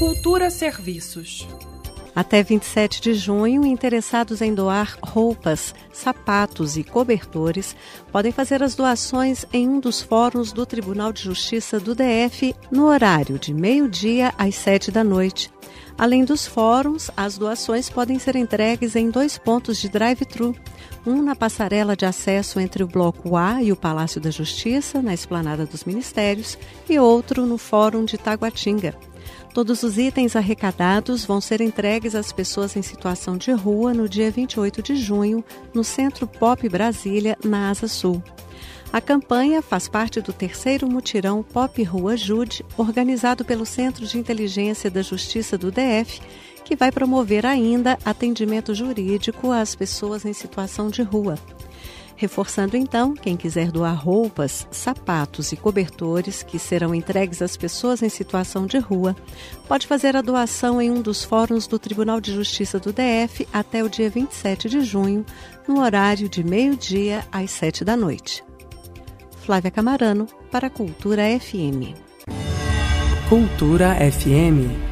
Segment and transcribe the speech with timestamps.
[0.00, 1.46] Cultura Serviços.
[2.16, 7.76] Até 27 de junho, interessados em doar roupas, sapatos e cobertores
[8.10, 12.86] podem fazer as doações em um dos fóruns do Tribunal de Justiça do DF no
[12.86, 15.52] horário de meio-dia às sete da noite.
[16.00, 20.56] Além dos fóruns, as doações podem ser entregues em dois pontos de drive-thru,
[21.06, 25.12] um na passarela de acesso entre o Bloco A e o Palácio da Justiça, na
[25.12, 26.56] Esplanada dos Ministérios,
[26.88, 28.94] e outro no Fórum de Taguatinga.
[29.52, 34.30] Todos os itens arrecadados vão ser entregues às pessoas em situação de rua no dia
[34.30, 35.44] 28 de junho,
[35.74, 38.22] no Centro Pop Brasília, na Asa Sul.
[38.92, 44.90] A campanha faz parte do terceiro mutirão Pop Rua Jude, organizado pelo Centro de Inteligência
[44.90, 46.20] da Justiça do DF,
[46.64, 51.38] que vai promover ainda atendimento jurídico às pessoas em situação de rua.
[52.16, 58.08] Reforçando então, quem quiser doar roupas, sapatos e cobertores que serão entregues às pessoas em
[58.08, 59.14] situação de rua,
[59.68, 63.84] pode fazer a doação em um dos fóruns do Tribunal de Justiça do DF até
[63.84, 65.24] o dia 27 de junho,
[65.66, 68.49] no horário de meio-dia às sete da noite.
[69.50, 71.96] Flávia Camarano, para a Cultura FM.
[73.28, 74.89] Cultura FM